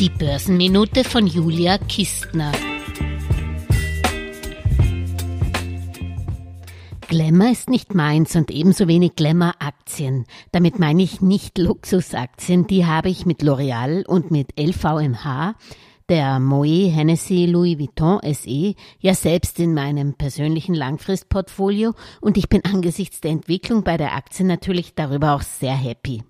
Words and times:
Die 0.00 0.08
Börsenminute 0.08 1.04
von 1.04 1.26
Julia 1.26 1.76
Kistner. 1.76 2.52
Glamour 7.06 7.50
ist 7.50 7.68
nicht 7.68 7.94
meins 7.94 8.34
und 8.34 8.50
ebenso 8.50 8.88
wenig 8.88 9.14
Glamour-Aktien. 9.14 10.24
Damit 10.52 10.78
meine 10.78 11.02
ich 11.02 11.20
nicht 11.20 11.58
Luxusaktien, 11.58 12.66
die 12.66 12.86
habe 12.86 13.10
ich 13.10 13.26
mit 13.26 13.42
L'Oreal 13.42 14.06
und 14.06 14.30
mit 14.30 14.58
LVMH 14.58 15.54
der 16.08 16.40
Moet 16.40 16.92
Hennessy 16.92 17.44
Louis 17.44 17.78
Vuitton 17.78 18.20
SE 18.32 18.74
ja 19.00 19.14
selbst 19.14 19.60
in 19.60 19.74
meinem 19.74 20.14
persönlichen 20.14 20.74
Langfristportfolio 20.74 21.92
und 22.22 22.38
ich 22.38 22.48
bin 22.48 22.64
angesichts 22.64 23.20
der 23.20 23.32
Entwicklung 23.32 23.84
bei 23.84 23.98
der 23.98 24.14
Aktie 24.14 24.46
natürlich 24.46 24.94
darüber 24.94 25.34
auch 25.34 25.42
sehr 25.42 25.76
happy. 25.76 26.22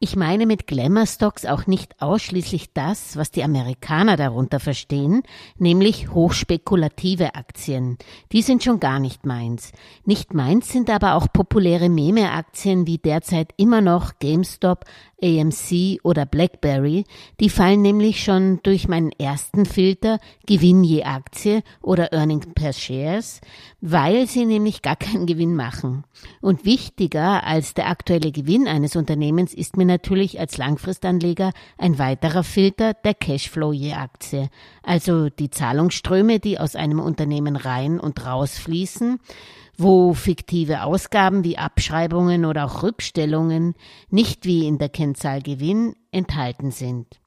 Ich 0.00 0.16
meine 0.16 0.46
mit 0.46 0.66
Glamour 0.66 1.06
Stocks 1.06 1.46
auch 1.46 1.66
nicht 1.66 2.02
ausschließlich 2.02 2.72
das, 2.72 3.16
was 3.16 3.30
die 3.30 3.44
Amerikaner 3.44 4.16
darunter 4.16 4.60
verstehen, 4.60 5.22
nämlich 5.58 6.10
hochspekulative 6.10 7.34
Aktien. 7.34 7.96
Die 8.32 8.42
sind 8.42 8.64
schon 8.64 8.80
gar 8.80 8.98
nicht 8.98 9.24
meins. 9.24 9.72
Nicht 10.04 10.34
meins 10.34 10.68
sind 10.68 10.90
aber 10.90 11.14
auch 11.14 11.28
populäre 11.32 11.88
Meme-Aktien 11.88 12.86
wie 12.86 12.98
derzeit 12.98 13.52
immer 13.56 13.80
noch 13.80 14.18
GameStop, 14.18 14.84
AMC 15.22 16.00
oder 16.02 16.26
BlackBerry. 16.26 17.04
Die 17.40 17.48
fallen 17.48 17.80
nämlich 17.80 18.22
schon 18.22 18.60
durch 18.62 18.88
meinen 18.88 19.12
ersten 19.12 19.64
Filter 19.64 20.18
Gewinn 20.46 20.84
je 20.84 21.04
Aktie 21.04 21.62
oder 21.80 22.12
Earnings 22.12 22.48
per 22.54 22.72
Shares, 22.72 23.40
weil 23.80 24.26
sie 24.26 24.44
nämlich 24.44 24.82
gar 24.82 24.96
keinen 24.96 25.26
Gewinn 25.26 25.54
machen. 25.54 26.04
Und 26.40 26.64
wichtiger 26.64 27.44
als 27.44 27.74
der 27.74 27.88
aktuelle 27.88 28.32
Gewinn 28.32 28.68
eines 28.68 28.96
Unternehmens 28.96 29.54
ist 29.54 29.76
mir 29.76 29.83
natürlich 29.84 30.40
als 30.40 30.56
Langfristanleger 30.56 31.52
ein 31.78 31.98
weiterer 31.98 32.44
Filter 32.44 32.94
der 32.94 33.14
Cashflow 33.14 33.72
je 33.72 33.94
Aktie, 33.94 34.48
also 34.82 35.28
die 35.28 35.50
Zahlungsströme, 35.50 36.40
die 36.40 36.58
aus 36.58 36.76
einem 36.76 37.00
Unternehmen 37.00 37.56
rein 37.56 38.00
und 38.00 38.24
raus 38.24 38.58
fließen, 38.58 39.18
wo 39.76 40.14
fiktive 40.14 40.82
Ausgaben 40.82 41.44
wie 41.44 41.58
Abschreibungen 41.58 42.44
oder 42.44 42.64
auch 42.66 42.82
Rückstellungen 42.82 43.74
nicht 44.10 44.44
wie 44.44 44.66
in 44.66 44.78
der 44.78 44.88
Kennzahl 44.88 45.42
Gewinn 45.42 45.94
enthalten 46.10 46.70
sind. 46.70 47.20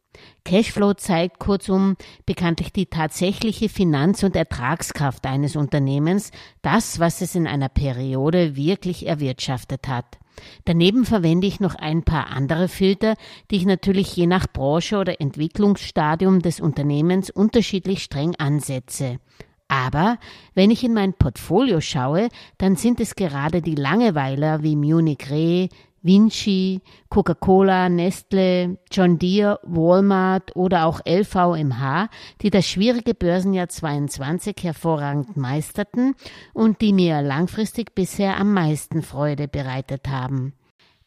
Cashflow 0.45 0.93
zeigt 0.93 1.39
kurzum 1.39 1.95
bekanntlich 2.25 2.71
die 2.71 2.87
tatsächliche 2.87 3.69
Finanz- 3.69 4.23
und 4.23 4.35
Ertragskraft 4.35 5.25
eines 5.25 5.55
Unternehmens, 5.55 6.31
das, 6.61 6.99
was 6.99 7.21
es 7.21 7.35
in 7.35 7.47
einer 7.47 7.69
Periode 7.69 8.55
wirklich 8.55 9.05
erwirtschaftet 9.05 9.87
hat. 9.87 10.17
Daneben 10.65 11.05
verwende 11.05 11.47
ich 11.47 11.59
noch 11.59 11.75
ein 11.75 12.03
paar 12.03 12.27
andere 12.27 12.67
Filter, 12.67 13.15
die 13.51 13.57
ich 13.57 13.65
natürlich 13.65 14.15
je 14.15 14.27
nach 14.27 14.47
Branche 14.47 14.97
oder 14.97 15.19
Entwicklungsstadium 15.21 16.41
des 16.41 16.59
Unternehmens 16.59 17.29
unterschiedlich 17.29 18.03
streng 18.03 18.35
ansetze. 18.37 19.19
Aber 19.67 20.17
wenn 20.53 20.71
ich 20.71 20.83
in 20.83 20.93
mein 20.93 21.13
Portfolio 21.13 21.81
schaue, 21.81 22.29
dann 22.57 22.75
sind 22.77 22.99
es 23.01 23.15
gerade 23.15 23.61
die 23.61 23.75
Langeweiler 23.75 24.63
wie 24.63 24.75
Munich 24.77 25.29
Re, 25.29 25.67
Vinci, 26.07 26.81
Coca-Cola, 27.09 27.89
Nestle, 27.89 28.79
John 28.91 29.19
Deere, 29.19 29.59
Walmart 29.63 30.55
oder 30.55 30.85
auch 30.85 31.01
LVMH, 31.05 32.09
die 32.41 32.49
das 32.49 32.65
schwierige 32.65 33.13
Börsenjahr 33.13 33.69
22 33.69 34.55
hervorragend 34.61 35.37
meisterten 35.37 36.15
und 36.53 36.81
die 36.81 36.93
mir 36.93 37.21
langfristig 37.21 37.93
bisher 37.93 38.37
am 38.37 38.53
meisten 38.53 39.03
Freude 39.03 39.47
bereitet 39.47 40.07
haben. 40.07 40.53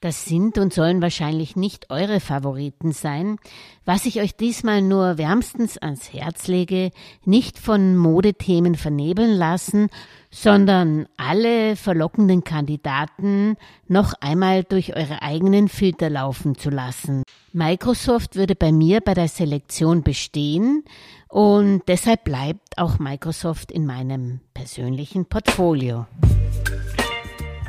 Das 0.02 0.24
sind 0.24 0.56
und 0.56 0.72
sollen 0.72 1.02
wahrscheinlich 1.02 1.56
nicht 1.56 1.90
eure 1.90 2.20
Favoriten 2.20 2.92
sein. 2.92 3.36
Was 3.84 4.06
ich 4.06 4.18
euch 4.22 4.34
diesmal 4.34 4.80
nur 4.80 5.18
wärmstens 5.18 5.76
ans 5.76 6.14
Herz 6.14 6.46
lege, 6.46 6.90
nicht 7.26 7.58
von 7.58 7.98
Modethemen 7.98 8.76
vernebeln 8.76 9.32
lassen, 9.32 9.90
sondern 10.30 11.06
alle 11.18 11.76
verlockenden 11.76 12.44
Kandidaten 12.44 13.56
noch 13.88 14.14
einmal 14.22 14.64
durch 14.64 14.96
eure 14.96 15.20
eigenen 15.20 15.68
Filter 15.68 16.08
laufen 16.08 16.56
zu 16.56 16.70
lassen. 16.70 17.22
Microsoft 17.52 18.36
würde 18.36 18.54
bei 18.54 18.72
mir 18.72 19.02
bei 19.02 19.12
der 19.12 19.28
Selektion 19.28 20.02
bestehen 20.02 20.82
und 21.28 21.82
deshalb 21.88 22.24
bleibt 22.24 22.78
auch 22.78 22.98
Microsoft 22.98 23.70
in 23.70 23.84
meinem 23.84 24.40
persönlichen 24.54 25.26
Portfolio. 25.26 26.06